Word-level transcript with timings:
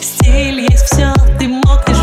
Стиль 0.00 0.60
есть 0.70 0.84
все, 0.84 1.12
ты 1.38 1.48
мог 1.48 1.93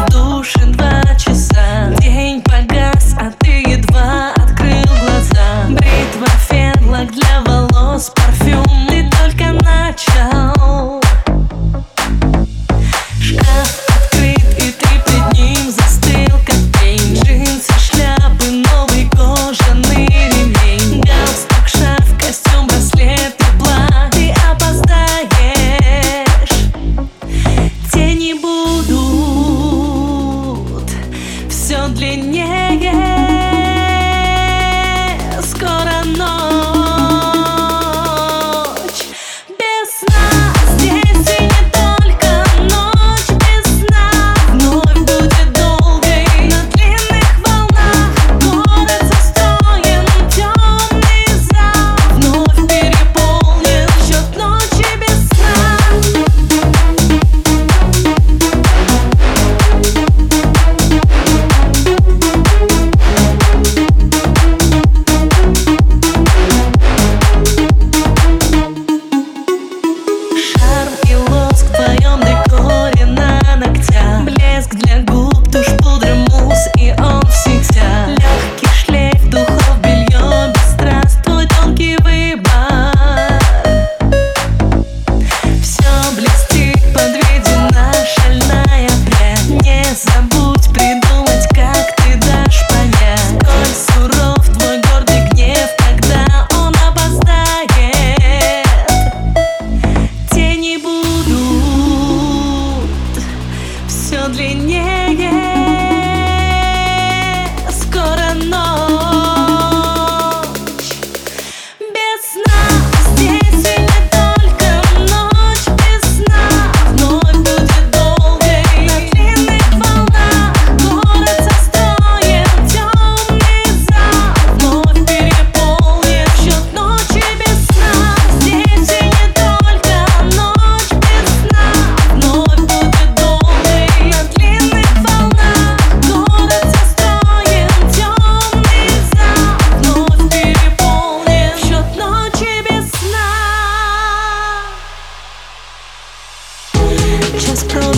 It's 147.64 147.91